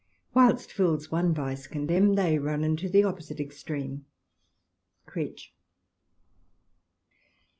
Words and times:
Whilst 0.33 0.73
fools 0.73 1.11
one 1.11 1.31
vice 1.31 1.67
condemn, 1.67 2.15
They 2.15 2.39
run 2.39 2.63
into 2.63 2.89
the 2.89 3.03
opposite 3.03 3.39
extreme." 3.39 4.07
Creech. 5.05 5.53